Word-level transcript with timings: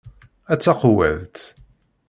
A 0.53 0.55
taqewwadt! 0.63 1.37